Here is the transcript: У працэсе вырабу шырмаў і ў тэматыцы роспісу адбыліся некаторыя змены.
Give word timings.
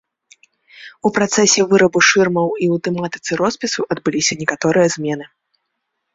У 1.09 1.11
працэсе 1.17 1.61
вырабу 1.73 1.99
шырмаў 2.09 2.49
і 2.55 2.65
ў 2.77 2.81
тэматыцы 2.89 3.31
роспісу 3.43 3.81
адбыліся 3.99 4.33
некаторыя 4.43 4.87
змены. 4.97 5.25